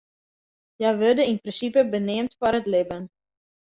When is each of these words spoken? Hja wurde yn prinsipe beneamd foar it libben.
Hja 0.77 0.89
wurde 1.01 1.23
yn 1.31 1.41
prinsipe 1.43 1.81
beneamd 1.93 2.33
foar 2.37 2.55
it 2.59 2.67
libben. 2.73 3.03